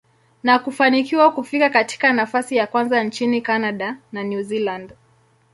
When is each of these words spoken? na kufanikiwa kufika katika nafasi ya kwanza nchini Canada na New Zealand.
na 0.43 0.59
kufanikiwa 0.59 1.31
kufika 1.31 1.69
katika 1.69 2.13
nafasi 2.13 2.55
ya 2.55 2.67
kwanza 2.67 3.03
nchini 3.03 3.41
Canada 3.41 3.97
na 4.11 4.23
New 4.23 4.43
Zealand. 4.43 4.93